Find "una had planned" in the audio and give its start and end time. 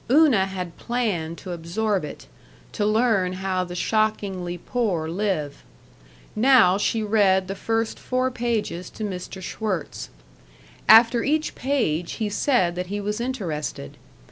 0.09-1.37